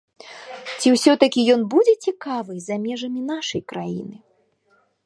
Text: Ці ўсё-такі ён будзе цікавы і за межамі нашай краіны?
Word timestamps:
Ці 0.79 0.93
ўсё-такі 0.95 1.45
ён 1.57 1.61
будзе 1.75 1.93
цікавы 2.09 2.51
і 2.59 2.67
за 2.69 2.75
межамі 2.87 3.21
нашай 3.31 3.61
краіны? 3.75 4.15